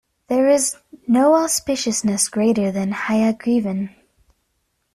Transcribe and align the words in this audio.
There 0.29 0.47
is 0.47 0.77
no 1.07 1.33
auspiciousness 1.35 2.27
greater 2.27 2.71
than 2.71 2.91
Hayagrivan. 2.91 3.93